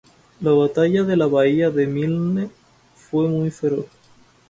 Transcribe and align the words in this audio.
La 0.41 0.49
batalla 0.53 1.03
de 1.03 1.15
la 1.15 1.27
bahía 1.27 1.69
de 1.69 1.85
Milne 1.85 2.49
fue 2.95 3.27
muy 3.27 3.51
feroz. 3.51 3.85